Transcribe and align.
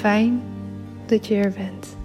Fijn 0.00 0.42
dat 1.06 1.26
je 1.26 1.34
er 1.34 1.52
bent. 1.52 1.96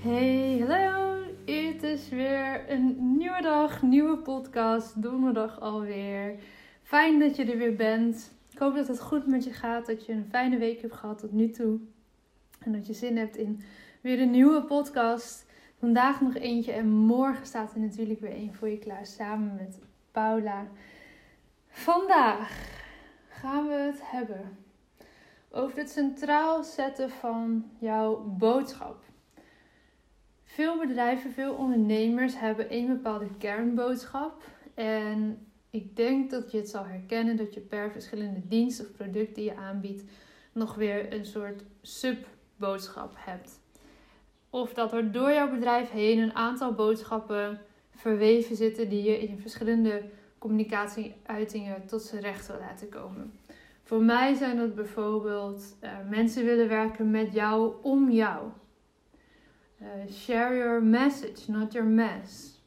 Hey, 0.00 0.64
hallo! 0.68 1.22
Het 1.44 1.82
is 1.82 2.08
weer 2.08 2.70
een 2.70 3.16
nieuwe 3.16 3.42
dag, 3.42 3.82
nieuwe 3.82 4.16
podcast, 4.16 5.02
donderdag 5.02 5.60
alweer. 5.60 6.34
Fijn 6.82 7.18
dat 7.18 7.36
je 7.36 7.44
er 7.44 7.58
weer 7.58 7.76
bent. 7.76 8.32
Ik 8.50 8.58
hoop 8.58 8.74
dat 8.74 8.88
het 8.88 9.00
goed 9.00 9.26
met 9.26 9.44
je 9.44 9.52
gaat, 9.52 9.86
dat 9.86 10.06
je 10.06 10.12
een 10.12 10.26
fijne 10.30 10.58
week 10.58 10.80
hebt 10.80 10.94
gehad 10.94 11.18
tot 11.18 11.32
nu 11.32 11.50
toe. 11.50 11.78
En 12.58 12.72
dat 12.72 12.86
je 12.86 12.92
zin 12.92 13.16
hebt 13.16 13.36
in 13.36 13.62
weer 14.00 14.20
een 14.20 14.30
nieuwe 14.30 14.62
podcast. 14.62 15.46
Vandaag 15.78 16.20
nog 16.20 16.34
eentje 16.34 16.72
en 16.72 16.88
morgen 16.88 17.46
staat 17.46 17.74
er 17.74 17.80
natuurlijk 17.80 18.20
weer 18.20 18.34
een 18.34 18.54
voor 18.54 18.68
je 18.68 18.78
klaar 18.78 19.06
samen 19.06 19.54
met 19.54 19.78
Paula. 20.12 20.66
Vandaag 21.68 22.73
gaan 23.44 23.68
we 23.68 23.74
het 23.74 24.00
hebben 24.02 24.58
over 25.50 25.78
het 25.78 25.90
centraal 25.90 26.62
zetten 26.62 27.10
van 27.10 27.70
jouw 27.78 28.34
boodschap. 28.38 28.96
Veel 30.44 30.78
bedrijven, 30.78 31.32
veel 31.32 31.54
ondernemers 31.54 32.38
hebben 32.38 32.74
een 32.74 32.86
bepaalde 32.86 33.28
kernboodschap. 33.38 34.42
En 34.74 35.46
ik 35.70 35.96
denk 35.96 36.30
dat 36.30 36.50
je 36.50 36.56
het 36.56 36.68
zal 36.68 36.84
herkennen 36.84 37.36
dat 37.36 37.54
je 37.54 37.60
per 37.60 37.90
verschillende 37.90 38.48
dienst 38.48 38.80
of 38.80 38.92
product 38.92 39.34
die 39.34 39.44
je 39.44 39.56
aanbiedt 39.56 40.02
nog 40.52 40.74
weer 40.74 41.12
een 41.12 41.26
soort 41.26 41.64
subboodschap 41.82 43.12
hebt. 43.16 43.60
Of 44.50 44.74
dat 44.74 44.92
er 44.92 45.12
door 45.12 45.32
jouw 45.32 45.50
bedrijf 45.50 45.90
heen 45.90 46.18
een 46.18 46.34
aantal 46.34 46.72
boodschappen 46.72 47.60
verweven 47.90 48.56
zitten 48.56 48.88
die 48.88 49.02
je 49.02 49.18
in 49.18 49.38
verschillende 49.38 50.02
communicatieuitingen 50.44 51.86
tot 51.86 52.02
zijn 52.02 52.22
recht 52.22 52.46
wil 52.46 52.58
laten 52.58 52.88
komen. 52.88 53.32
Voor 53.82 54.02
mij 54.02 54.34
zijn 54.34 54.56
dat 54.56 54.74
bijvoorbeeld 54.74 55.76
uh, 55.80 55.90
mensen 56.08 56.44
willen 56.44 56.68
werken 56.68 57.10
met 57.10 57.32
jou 57.32 57.74
om 57.82 58.10
jou. 58.10 58.48
Uh, 59.82 59.88
share 60.12 60.56
your 60.56 60.82
message, 60.82 61.50
not 61.50 61.72
your 61.72 61.88
mess. 61.88 62.60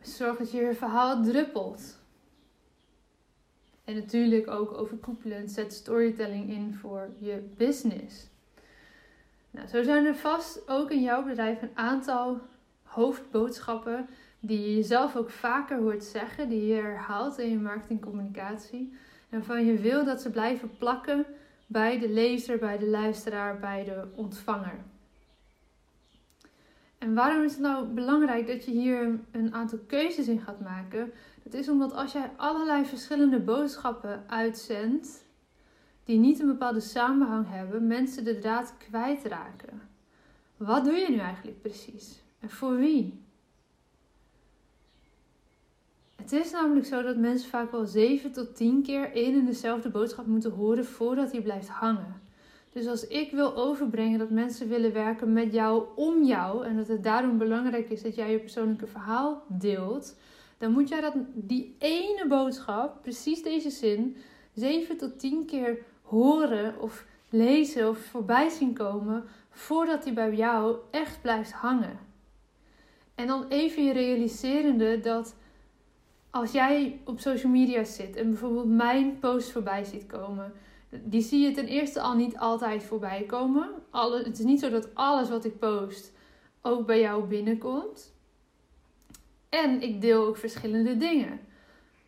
Zorg 0.00 0.38
dat 0.38 0.50
je 0.50 0.60
je 0.60 0.74
verhaal 0.74 1.22
druppelt. 1.22 1.98
En 3.84 3.94
natuurlijk 3.94 4.50
ook 4.50 4.72
overkoepelend 4.72 5.50
zet 5.50 5.72
storytelling 5.72 6.50
in 6.50 6.74
voor 6.74 7.14
je 7.18 7.48
business. 7.56 8.28
Nou, 9.50 9.68
zo 9.68 9.82
zijn 9.82 10.06
er 10.06 10.16
vast 10.16 10.68
ook 10.68 10.90
in 10.90 11.02
jouw 11.02 11.24
bedrijf 11.24 11.62
een 11.62 11.76
aantal 11.76 12.40
hoofdboodschappen 12.82 14.08
die 14.44 14.60
je 14.60 14.74
jezelf 14.74 15.16
ook 15.16 15.30
vaker 15.30 15.78
hoort 15.78 16.04
zeggen, 16.04 16.48
die 16.48 16.66
je 16.66 16.74
herhaalt 16.74 17.38
in 17.38 17.50
je 17.50 17.58
marketingcommunicatie. 17.58 18.92
En 19.28 19.38
waarvan 19.38 19.64
je 19.64 19.78
wil 19.78 20.04
dat 20.04 20.20
ze 20.20 20.30
blijven 20.30 20.76
plakken 20.78 21.26
bij 21.66 21.98
de 21.98 22.08
lezer, 22.08 22.58
bij 22.58 22.78
de 22.78 22.88
luisteraar, 22.88 23.58
bij 23.58 23.84
de 23.84 24.04
ontvanger. 24.14 24.78
En 26.98 27.14
waarom 27.14 27.42
is 27.42 27.52
het 27.52 27.60
nou 27.60 27.86
belangrijk 27.86 28.46
dat 28.46 28.64
je 28.64 28.70
hier 28.70 29.18
een 29.30 29.54
aantal 29.54 29.78
keuzes 29.86 30.28
in 30.28 30.40
gaat 30.40 30.60
maken? 30.60 31.12
Dat 31.42 31.54
is 31.54 31.68
omdat 31.68 31.92
als 31.92 32.12
jij 32.12 32.30
allerlei 32.36 32.84
verschillende 32.84 33.40
boodschappen 33.40 34.24
uitzendt, 34.26 35.24
die 36.04 36.18
niet 36.18 36.40
een 36.40 36.46
bepaalde 36.46 36.80
samenhang 36.80 37.46
hebben, 37.48 37.86
mensen 37.86 38.24
de 38.24 38.38
draad 38.38 38.74
kwijtraken. 38.78 39.82
Wat 40.56 40.84
doe 40.84 40.94
je 40.94 41.10
nu 41.10 41.18
eigenlijk 41.18 41.62
precies? 41.62 42.22
En 42.40 42.50
voor 42.50 42.76
wie? 42.76 43.20
Het 46.22 46.32
is 46.32 46.50
namelijk 46.50 46.86
zo 46.86 47.02
dat 47.02 47.16
mensen 47.16 47.50
vaak 47.50 47.70
wel 47.70 47.86
7 47.86 48.32
tot 48.32 48.56
10 48.56 48.82
keer 48.82 49.12
één 49.12 49.34
en 49.34 49.44
dezelfde 49.44 49.88
boodschap 49.88 50.26
moeten 50.26 50.50
horen 50.50 50.84
voordat 50.84 51.30
die 51.30 51.42
blijft 51.42 51.68
hangen. 51.68 52.20
Dus 52.72 52.86
als 52.86 53.06
ik 53.06 53.30
wil 53.30 53.56
overbrengen 53.56 54.18
dat 54.18 54.30
mensen 54.30 54.68
willen 54.68 54.92
werken 54.92 55.32
met 55.32 55.52
jou 55.52 55.84
om 55.96 56.24
jou 56.24 56.64
en 56.64 56.76
dat 56.76 56.88
het 56.88 57.02
daarom 57.02 57.38
belangrijk 57.38 57.90
is 57.90 58.02
dat 58.02 58.14
jij 58.14 58.30
je 58.30 58.38
persoonlijke 58.38 58.86
verhaal 58.86 59.42
deelt, 59.48 60.16
dan 60.58 60.72
moet 60.72 60.88
jij 60.88 61.00
dat, 61.00 61.14
die 61.34 61.76
ene 61.78 62.24
boodschap, 62.28 63.02
precies 63.02 63.42
deze 63.42 63.70
zin, 63.70 64.16
7 64.54 64.96
tot 64.96 65.18
10 65.18 65.46
keer 65.46 65.78
horen 66.02 66.80
of 66.80 67.06
lezen 67.30 67.88
of 67.88 67.98
voorbij 67.98 68.48
zien 68.48 68.74
komen 68.74 69.24
voordat 69.50 70.02
die 70.02 70.12
bij 70.12 70.34
jou 70.34 70.76
echt 70.90 71.22
blijft 71.22 71.52
hangen. 71.52 71.98
En 73.14 73.26
dan 73.26 73.48
even 73.48 73.84
je 73.84 73.92
realiserende 73.92 75.00
dat 75.00 75.34
als 76.32 76.52
jij 76.52 77.00
op 77.04 77.20
social 77.20 77.52
media 77.52 77.84
zit 77.84 78.16
en 78.16 78.28
bijvoorbeeld 78.28 78.68
mijn 78.68 79.18
post 79.18 79.50
voorbij 79.50 79.84
ziet 79.84 80.06
komen 80.06 80.52
Die 81.04 81.22
zie 81.22 81.40
je 81.40 81.52
ten 81.52 81.66
eerste 81.66 82.00
al 82.00 82.14
niet 82.14 82.38
altijd 82.38 82.82
voorbij 82.82 83.22
komen. 83.26 83.68
Alle, 83.90 84.22
het 84.22 84.38
is 84.38 84.44
niet 84.44 84.60
zo 84.60 84.70
dat 84.70 84.94
alles 84.94 85.28
wat 85.28 85.44
ik 85.44 85.58
post 85.58 86.12
ook 86.62 86.86
bij 86.86 87.00
jou 87.00 87.24
binnenkomt. 87.24 88.12
En 89.48 89.82
ik 89.82 90.00
deel 90.00 90.26
ook 90.26 90.36
verschillende 90.36 90.96
dingen. 90.96 91.40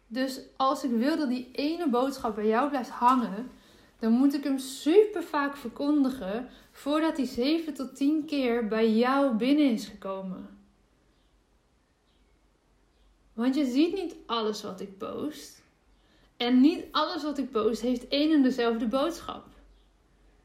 Dus 0.07 0.41
als 0.57 0.85
ik 0.85 0.91
wil 0.91 1.17
dat 1.17 1.29
die 1.29 1.49
ene 1.53 1.89
boodschap 1.89 2.35
bij 2.35 2.47
jou 2.47 2.69
blijft 2.69 2.91
hangen, 2.91 3.51
dan 3.99 4.13
moet 4.13 4.35
ik 4.35 4.45
hem 4.45 4.59
super 4.59 5.23
vaak 5.23 5.57
verkondigen 5.57 6.49
voordat 6.71 7.17
hij 7.17 7.27
7 7.27 7.75
tot 7.75 7.97
10 7.97 8.25
keer 8.25 8.69
bij 8.69 8.91
jou 8.91 9.35
binnen 9.35 9.71
is 9.71 9.87
gekomen. 9.87 10.49
Want 13.35 13.55
je 13.55 13.65
ziet 13.65 13.95
niet 13.95 14.17
alles 14.27 14.63
wat 14.63 14.81
ik 14.81 14.99
post. 14.99 15.63
En 16.37 16.61
niet 16.61 16.85
alles 16.91 17.23
wat 17.23 17.39
ik 17.39 17.51
post 17.51 17.81
heeft 17.81 18.09
één 18.09 18.33
en 18.33 18.43
dezelfde 18.43 18.87
boodschap. 18.87 19.45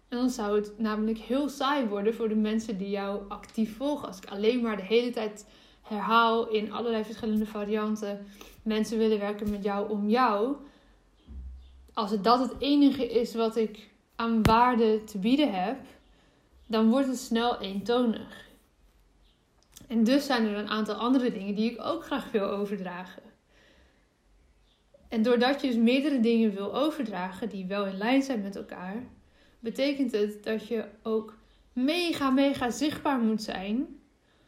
En 0.08 0.18
dan 0.18 0.30
zou 0.30 0.56
het 0.56 0.80
namelijk 0.80 1.18
heel 1.18 1.50
saai 1.50 1.88
worden 1.88 2.14
voor 2.14 2.30
de 2.30 2.36
mensen 2.36 2.78
die 2.78 2.90
jou 2.90 3.22
actief 3.28 3.78
volgen. 3.78 4.08
Als 4.08 4.18
ik 4.18 4.30
alleen 4.30 4.62
maar 4.62 4.78
de 4.78 4.84
hele 4.84 5.12
tijd 5.12 5.46
herhaal 5.82 6.48
in 6.48 6.72
allerlei 6.72 7.04
verschillende 7.04 7.46
varianten. 7.46 8.26
Mensen 8.64 8.98
willen 8.98 9.20
werken 9.20 9.50
met 9.50 9.64
jou 9.64 9.90
om 9.90 10.10
jou. 10.10 10.56
Als 11.94 12.12
het 12.12 12.24
dat 12.24 12.40
het 12.40 12.54
enige 12.60 13.08
is 13.08 13.34
wat 13.34 13.56
ik 13.56 13.90
aan 14.16 14.44
waarde 14.44 15.04
te 15.04 15.18
bieden 15.18 15.54
heb, 15.64 15.78
dan 16.68 16.90
wordt 16.90 17.08
het 17.08 17.18
snel 17.18 17.60
eentonig. 17.62 18.49
En 19.90 20.04
dus 20.04 20.26
zijn 20.26 20.48
er 20.48 20.58
een 20.58 20.70
aantal 20.70 20.96
andere 20.96 21.32
dingen 21.32 21.56
die 21.56 21.72
ik 21.72 21.82
ook 21.82 22.06
graag 22.06 22.32
wil 22.32 22.50
overdragen. 22.50 23.24
En 25.08 25.22
doordat 25.22 25.62
je 25.62 25.68
dus 25.68 25.76
meerdere 25.76 26.20
dingen 26.20 26.54
wil 26.54 26.76
overdragen 26.76 27.50
die 27.50 27.66
wel 27.66 27.86
in 27.86 27.98
lijn 27.98 28.22
zijn 28.22 28.42
met 28.42 28.56
elkaar, 28.56 29.04
betekent 29.60 30.12
het 30.12 30.44
dat 30.44 30.68
je 30.68 30.86
ook 31.04 31.38
mega, 31.74 32.30
mega 32.30 32.70
zichtbaar 32.70 33.20
moet 33.20 33.42
zijn. 33.42 33.88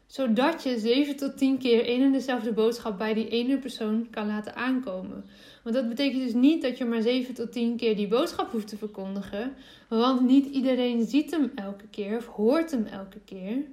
Zodat 0.05 0.63
je 0.63 0.79
7 0.79 1.15
tot 1.15 1.37
10 1.37 1.57
keer 1.57 1.85
één 1.85 2.01
en 2.01 2.11
dezelfde 2.11 2.53
boodschap 2.53 2.97
bij 2.97 3.13
die 3.13 3.29
ene 3.29 3.57
persoon 3.57 4.07
kan 4.09 4.27
laten 4.27 4.55
aankomen. 4.55 5.25
Want 5.63 5.75
dat 5.75 5.89
betekent 5.89 6.23
dus 6.23 6.33
niet 6.33 6.61
dat 6.61 6.77
je 6.77 6.85
maar 6.85 7.01
7 7.01 7.33
tot 7.33 7.51
10 7.51 7.77
keer 7.77 7.95
die 7.95 8.07
boodschap 8.07 8.51
hoeft 8.51 8.67
te 8.67 8.77
verkondigen. 8.77 9.53
Want 9.89 10.21
niet 10.21 10.45
iedereen 10.45 11.05
ziet 11.05 11.31
hem 11.31 11.51
elke 11.55 11.87
keer 11.87 12.17
of 12.17 12.27
hoort 12.27 12.71
hem 12.71 12.85
elke 12.85 13.19
keer. 13.19 13.63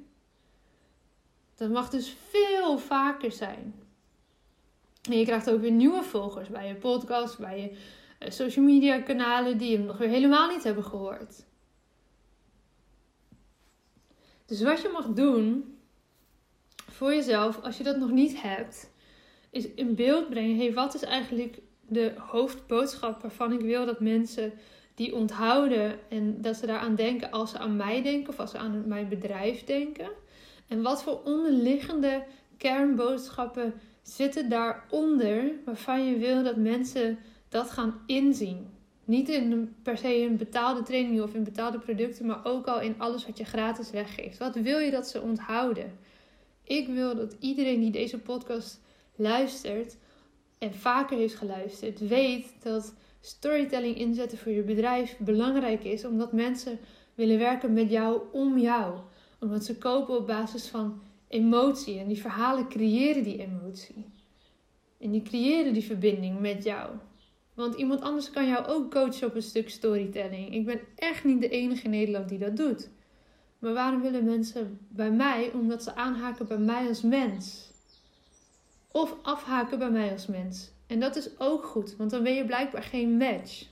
Dat 1.58 1.70
mag 1.70 1.90
dus 1.90 2.16
veel 2.28 2.78
vaker 2.78 3.32
zijn. 3.32 3.74
En 5.10 5.18
je 5.18 5.24
krijgt 5.24 5.50
ook 5.50 5.60
weer 5.60 5.70
nieuwe 5.70 6.02
volgers 6.02 6.48
bij 6.48 6.68
je 6.68 6.74
podcast, 6.74 7.38
bij 7.38 7.60
je 7.60 7.76
eh, 8.18 8.30
social 8.30 8.64
media 8.64 9.00
kanalen 9.00 9.58
die 9.58 9.76
hem 9.76 9.86
nog 9.86 9.98
weer 9.98 10.08
helemaal 10.08 10.50
niet 10.50 10.64
hebben 10.64 10.84
gehoord. 10.84 11.46
Dus 14.46 14.62
wat 14.62 14.80
je 14.80 14.88
mag 14.92 15.06
doen 15.06 15.78
voor 16.90 17.14
jezelf, 17.14 17.62
als 17.62 17.76
je 17.78 17.84
dat 17.84 17.96
nog 17.96 18.10
niet 18.10 18.42
hebt, 18.42 18.90
is 19.50 19.68
in 19.74 19.94
beeld 19.94 20.28
brengen: 20.28 20.56
hey, 20.56 20.72
wat 20.72 20.94
is 20.94 21.02
eigenlijk 21.02 21.58
de 21.80 22.14
hoofdboodschap 22.18 23.22
waarvan 23.22 23.52
ik 23.52 23.60
wil 23.60 23.86
dat 23.86 24.00
mensen 24.00 24.52
die 24.94 25.14
onthouden 25.14 25.98
en 26.10 26.42
dat 26.42 26.56
ze 26.56 26.66
daaraan 26.66 26.94
denken 26.94 27.30
als 27.30 27.50
ze 27.50 27.58
aan 27.58 27.76
mij 27.76 28.02
denken 28.02 28.28
of 28.28 28.38
als 28.40 28.50
ze 28.50 28.58
aan 28.58 28.88
mijn 28.88 29.08
bedrijf 29.08 29.64
denken? 29.64 30.10
En 30.68 30.82
wat 30.82 31.02
voor 31.02 31.20
onderliggende 31.24 32.24
kernboodschappen 32.56 33.74
zitten 34.02 34.48
daaronder 34.48 35.50
waarvan 35.64 36.04
je 36.04 36.18
wil 36.18 36.42
dat 36.42 36.56
mensen 36.56 37.18
dat 37.48 37.70
gaan 37.70 38.00
inzien? 38.06 38.66
Niet 39.04 39.28
in 39.28 39.74
per 39.82 39.98
se 39.98 40.20
in 40.20 40.36
betaalde 40.36 40.82
trainingen 40.82 41.22
of 41.22 41.34
in 41.34 41.44
betaalde 41.44 41.78
producten, 41.78 42.26
maar 42.26 42.44
ook 42.44 42.66
al 42.66 42.80
in 42.80 42.94
alles 42.98 43.26
wat 43.26 43.38
je 43.38 43.44
gratis 43.44 43.90
weggeeft. 43.90 44.38
Wat 44.38 44.54
wil 44.54 44.78
je 44.78 44.90
dat 44.90 45.08
ze 45.08 45.20
onthouden? 45.20 45.98
Ik 46.64 46.88
wil 46.88 47.16
dat 47.16 47.36
iedereen 47.40 47.80
die 47.80 47.90
deze 47.90 48.18
podcast 48.18 48.80
luistert 49.16 49.96
en 50.58 50.74
vaker 50.74 51.16
heeft 51.16 51.34
geluisterd, 51.34 52.08
weet 52.08 52.54
dat 52.62 52.94
storytelling 53.20 53.96
inzetten 53.96 54.38
voor 54.38 54.52
je 54.52 54.62
bedrijf 54.62 55.16
belangrijk 55.18 55.84
is, 55.84 56.04
omdat 56.04 56.32
mensen 56.32 56.78
willen 57.14 57.38
werken 57.38 57.72
met 57.72 57.90
jou 57.90 58.20
om 58.32 58.58
jou 58.58 58.98
omdat 59.40 59.64
ze 59.64 59.78
kopen 59.78 60.16
op 60.16 60.26
basis 60.26 60.66
van 60.66 61.00
emotie. 61.28 61.98
En 61.98 62.08
die 62.08 62.20
verhalen 62.20 62.68
creëren 62.68 63.22
die 63.22 63.38
emotie. 63.38 64.06
En 65.00 65.10
die 65.10 65.22
creëren 65.22 65.72
die 65.72 65.84
verbinding 65.84 66.40
met 66.40 66.64
jou. 66.64 66.90
Want 67.54 67.74
iemand 67.74 68.00
anders 68.00 68.30
kan 68.30 68.46
jou 68.46 68.66
ook 68.66 68.90
coachen 68.90 69.26
op 69.26 69.34
een 69.34 69.42
stuk 69.42 69.70
storytelling. 69.70 70.54
Ik 70.54 70.64
ben 70.66 70.80
echt 70.96 71.24
niet 71.24 71.40
de 71.40 71.48
enige 71.48 71.84
in 71.84 71.90
Nederland 71.90 72.28
die 72.28 72.38
dat 72.38 72.56
doet. 72.56 72.90
Maar 73.58 73.72
waarom 73.72 74.02
willen 74.02 74.24
mensen 74.24 74.78
bij 74.88 75.10
mij? 75.10 75.50
Omdat 75.52 75.82
ze 75.82 75.94
aanhaken 75.94 76.46
bij 76.46 76.58
mij 76.58 76.88
als 76.88 77.02
mens. 77.02 77.70
Of 78.92 79.16
afhaken 79.22 79.78
bij 79.78 79.90
mij 79.90 80.12
als 80.12 80.26
mens. 80.26 80.70
En 80.86 81.00
dat 81.00 81.16
is 81.16 81.38
ook 81.38 81.64
goed, 81.64 81.96
want 81.96 82.10
dan 82.10 82.22
ben 82.22 82.34
je 82.34 82.44
blijkbaar 82.44 82.82
geen 82.82 83.16
match. 83.16 83.66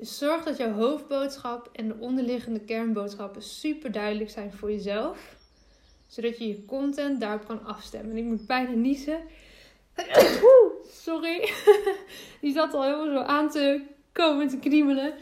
Dus 0.00 0.18
zorg 0.18 0.44
dat 0.44 0.56
jouw 0.56 0.72
hoofdboodschap 0.72 1.68
en 1.72 1.88
de 1.88 1.96
onderliggende 1.98 2.60
kernboodschappen 2.60 3.42
super 3.42 3.92
duidelijk 3.92 4.30
zijn 4.30 4.52
voor 4.52 4.70
jezelf. 4.70 5.36
Zodat 6.06 6.38
je 6.38 6.48
je 6.48 6.64
content 6.64 7.20
daarop 7.20 7.46
kan 7.46 7.64
afstemmen. 7.64 8.16
ik 8.16 8.24
moet 8.24 8.46
bijna 8.46 8.70
niezen. 8.70 9.20
Sorry. 11.04 11.52
Die 12.40 12.52
zat 12.52 12.74
al 12.74 12.82
helemaal 12.82 13.06
zo 13.06 13.22
aan 13.22 13.50
te 13.50 13.82
komen, 14.12 14.48
te 14.48 14.58
kriemelen. 14.58 15.14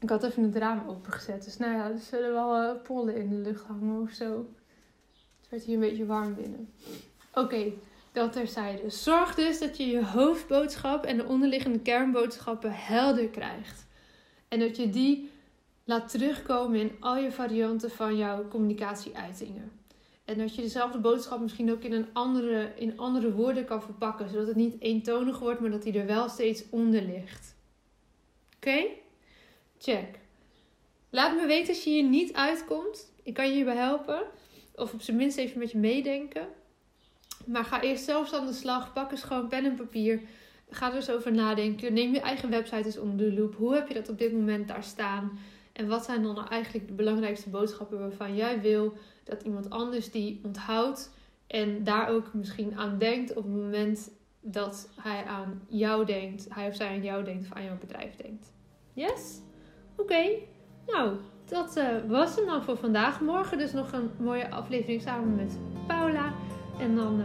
Ik 0.00 0.08
had 0.08 0.24
even 0.24 0.42
het 0.42 0.56
raam 0.56 0.88
opengezet. 0.88 1.44
Dus 1.44 1.56
nou 1.56 1.72
ja, 1.72 1.90
er 1.90 1.98
zullen 1.98 2.32
wel 2.32 2.62
uh, 2.62 2.82
pollen 2.82 3.16
in 3.16 3.28
de 3.28 3.36
lucht 3.50 3.64
hangen 3.64 4.02
of 4.02 4.10
zo. 4.10 4.46
Het 5.40 5.48
werd 5.50 5.62
hier 5.62 5.74
een 5.74 5.80
beetje 5.80 6.06
warm 6.06 6.34
binnen. 6.34 6.72
Oké, 7.34 7.72
dat 8.16 8.32
terzijde. 8.32 8.90
Zorg 8.90 9.34
dus 9.34 9.58
dat 9.58 9.76
je 9.76 9.86
je 9.86 10.04
hoofdboodschap 10.04 11.04
en 11.04 11.16
de 11.16 11.24
onderliggende 11.24 11.78
kernboodschappen 11.78 12.72
helder 12.72 13.28
krijgt. 13.28 13.86
En 14.48 14.58
dat 14.58 14.76
je 14.76 14.90
die 14.90 15.30
laat 15.84 16.08
terugkomen 16.08 16.80
in 16.80 16.96
al 17.00 17.16
je 17.16 17.32
varianten 17.32 17.90
van 17.90 18.16
jouw 18.16 18.48
communicatieuitingen. 18.48 19.72
En 20.24 20.38
dat 20.38 20.54
je 20.54 20.62
dezelfde 20.62 20.98
boodschap 20.98 21.40
misschien 21.40 21.70
ook 21.70 21.82
in, 21.82 21.92
een 21.92 22.06
andere, 22.12 22.72
in 22.76 22.98
andere 22.98 23.32
woorden 23.32 23.64
kan 23.64 23.82
verpakken, 23.82 24.28
zodat 24.28 24.46
het 24.46 24.56
niet 24.56 24.80
eentonig 24.80 25.38
wordt, 25.38 25.60
maar 25.60 25.70
dat 25.70 25.82
die 25.82 25.98
er 25.98 26.06
wel 26.06 26.28
steeds 26.28 26.62
onder 26.70 27.02
ligt. 27.02 27.54
Oké? 28.56 28.84
Check. 29.78 30.18
Laat 31.10 31.36
me 31.36 31.46
weten 31.46 31.74
als 31.74 31.84
je 31.84 31.90
hier 31.90 32.08
niet 32.08 32.32
uitkomt. 32.32 33.12
Ik 33.22 33.34
kan 33.34 33.46
je 33.46 33.54
hierbij 33.54 33.76
helpen. 33.76 34.22
Of 34.74 34.92
op 34.92 35.00
zijn 35.00 35.16
minst 35.16 35.36
even 35.36 35.58
met 35.58 35.70
je 35.70 35.78
meedenken. 35.78 36.48
Maar 37.46 37.64
ga 37.64 37.82
eerst 37.82 38.04
zelfs 38.04 38.32
aan 38.32 38.46
de 38.46 38.52
slag. 38.52 38.92
Pak 38.92 39.10
eens 39.10 39.22
gewoon 39.22 39.48
pen 39.48 39.64
en 39.64 39.74
papier. 39.74 40.20
Ga 40.70 40.90
er 40.90 40.96
eens 40.96 41.10
over 41.10 41.32
nadenken. 41.32 41.92
Neem 41.92 42.12
je 42.12 42.20
eigen 42.20 42.50
website 42.50 42.84
eens 42.84 42.98
onder 42.98 43.30
de 43.30 43.32
loep. 43.32 43.54
Hoe 43.54 43.74
heb 43.74 43.88
je 43.88 43.94
dat 43.94 44.08
op 44.08 44.18
dit 44.18 44.32
moment 44.32 44.68
daar 44.68 44.84
staan? 44.84 45.38
En 45.72 45.88
wat 45.88 46.04
zijn 46.04 46.22
dan 46.22 46.34
nou 46.34 46.48
eigenlijk 46.48 46.86
de 46.86 46.94
belangrijkste 46.94 47.50
boodschappen 47.50 47.98
waarvan 47.98 48.34
jij 48.34 48.60
wil 48.60 48.96
dat 49.24 49.42
iemand 49.42 49.70
anders 49.70 50.10
die 50.10 50.40
onthoudt 50.44 51.14
en 51.46 51.84
daar 51.84 52.08
ook 52.08 52.34
misschien 52.34 52.76
aan 52.76 52.98
denkt 52.98 53.30
op 53.30 53.44
het 53.44 53.52
moment 53.52 54.10
dat 54.40 54.88
hij 55.00 55.24
aan 55.24 55.62
jou 55.68 56.04
denkt, 56.04 56.46
hij 56.48 56.68
of 56.68 56.74
zij 56.74 56.88
aan 56.88 57.02
jou 57.02 57.24
denkt 57.24 57.44
of 57.44 57.52
aan 57.52 57.64
jouw 57.64 57.78
bedrijf 57.78 58.16
denkt. 58.16 58.52
Yes? 58.92 59.40
Oké. 59.96 60.24
Nou, 60.86 61.16
dat 61.44 61.76
uh, 61.76 61.88
was 62.08 62.36
het 62.36 62.46
dan 62.46 62.62
voor 62.62 62.76
vandaag. 62.76 63.20
Morgen 63.20 63.58
dus 63.58 63.72
nog 63.72 63.92
een 63.92 64.10
mooie 64.18 64.50
aflevering 64.50 65.02
samen 65.02 65.34
met 65.34 65.58
Paula. 65.86 66.25
En 66.80 66.96
dan 66.96 67.20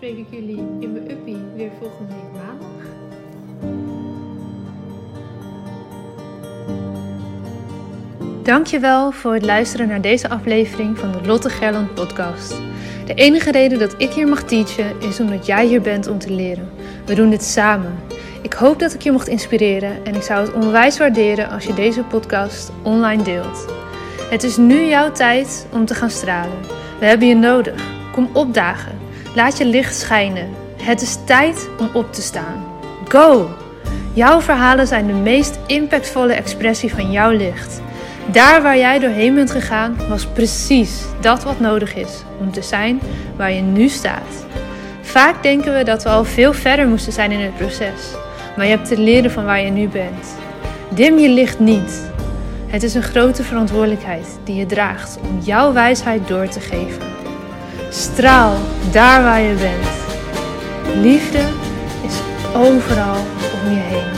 uh, 0.00 0.18
ik 0.18 0.26
jullie 0.30 0.62
in 0.80 0.92
mijn 0.92 1.10
uppie 1.10 1.38
weer 1.56 1.70
volgende 1.80 2.12
week 2.12 2.42
maandag. 2.42 2.92
Dankjewel 8.42 9.12
voor 9.12 9.34
het 9.34 9.44
luisteren 9.44 9.88
naar 9.88 10.00
deze 10.00 10.28
aflevering 10.28 10.98
van 10.98 11.12
de 11.12 11.26
Lotte 11.26 11.50
Gerland 11.50 11.94
podcast. 11.94 12.60
De 13.06 13.14
enige 13.14 13.50
reden 13.50 13.78
dat 13.78 13.94
ik 13.98 14.10
hier 14.10 14.28
mag 14.28 14.42
teachen 14.42 15.00
is 15.00 15.20
omdat 15.20 15.46
jij 15.46 15.66
hier 15.66 15.80
bent 15.80 16.06
om 16.06 16.18
te 16.18 16.32
leren. 16.32 16.68
We 17.06 17.14
doen 17.14 17.30
dit 17.30 17.42
samen. 17.42 17.94
Ik 18.42 18.52
hoop 18.52 18.78
dat 18.78 18.94
ik 18.94 19.02
je 19.02 19.12
mocht 19.12 19.28
inspireren 19.28 20.04
en 20.04 20.14
ik 20.14 20.22
zou 20.22 20.46
het 20.46 20.54
onwijs 20.54 20.98
waarderen 20.98 21.50
als 21.50 21.64
je 21.64 21.74
deze 21.74 22.02
podcast 22.02 22.72
online 22.82 23.22
deelt. 23.22 23.66
Het 24.30 24.42
is 24.42 24.56
nu 24.56 24.84
jouw 24.84 25.12
tijd 25.12 25.66
om 25.72 25.84
te 25.84 25.94
gaan 25.94 26.10
stralen. 26.10 26.58
We 26.98 27.06
hebben 27.06 27.28
je 27.28 27.34
nodig. 27.34 28.03
Kom 28.14 28.28
opdagen. 28.32 28.98
Laat 29.34 29.58
je 29.58 29.64
licht 29.64 29.96
schijnen. 29.96 30.48
Het 30.82 31.02
is 31.02 31.18
tijd 31.24 31.68
om 31.78 31.90
op 31.92 32.12
te 32.12 32.22
staan. 32.22 32.64
Go! 33.08 33.50
Jouw 34.12 34.40
verhalen 34.40 34.86
zijn 34.86 35.06
de 35.06 35.12
meest 35.12 35.58
impactvolle 35.66 36.32
expressie 36.32 36.94
van 36.94 37.10
jouw 37.10 37.30
licht. 37.30 37.80
Daar 38.26 38.62
waar 38.62 38.78
jij 38.78 38.98
doorheen 38.98 39.34
bent 39.34 39.50
gegaan, 39.50 39.96
was 40.08 40.26
precies 40.26 41.02
dat 41.20 41.42
wat 41.42 41.60
nodig 41.60 41.94
is 41.94 42.22
om 42.40 42.52
te 42.52 42.62
zijn 42.62 43.00
waar 43.36 43.52
je 43.52 43.60
nu 43.60 43.88
staat. 43.88 44.46
Vaak 45.00 45.42
denken 45.42 45.74
we 45.76 45.84
dat 45.84 46.02
we 46.02 46.08
al 46.08 46.24
veel 46.24 46.52
verder 46.52 46.88
moesten 46.88 47.12
zijn 47.12 47.32
in 47.32 47.40
het 47.40 47.56
proces, 47.56 48.14
maar 48.56 48.66
je 48.66 48.70
hebt 48.70 48.88
te 48.88 48.98
leren 48.98 49.30
van 49.30 49.44
waar 49.44 49.60
je 49.60 49.70
nu 49.70 49.88
bent. 49.88 50.36
Dim 50.88 51.18
je 51.18 51.28
licht 51.28 51.58
niet. 51.58 52.12
Het 52.66 52.82
is 52.82 52.94
een 52.94 53.02
grote 53.02 53.42
verantwoordelijkheid 53.42 54.38
die 54.44 54.56
je 54.56 54.66
draagt 54.66 55.18
om 55.22 55.38
jouw 55.40 55.72
wijsheid 55.72 56.28
door 56.28 56.48
te 56.48 56.60
geven. 56.60 57.13
Straal 57.94 58.56
daar 58.92 59.22
waar 59.22 59.40
je 59.40 59.54
bent. 59.54 59.88
Liefde 61.02 61.38
is 62.02 62.20
overal 62.54 63.16
om 63.62 63.70
je 63.70 63.80
heen. 63.80 64.12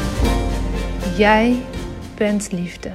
Jij 1.17 1.63
bent 2.15 2.53
liefde. 2.53 2.91